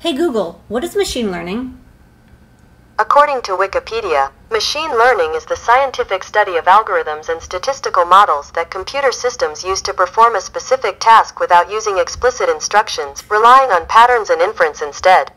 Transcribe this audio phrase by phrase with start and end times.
[0.00, 1.78] Hey Google, what is machine learning?
[2.98, 8.70] According to Wikipedia, machine learning is the scientific study of algorithms and statistical models that
[8.70, 14.30] computer systems use to perform a specific task without using explicit instructions, relying on patterns
[14.30, 15.32] and inference instead.